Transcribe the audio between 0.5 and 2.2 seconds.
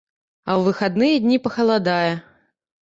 ў выхадныя дні пахаладае.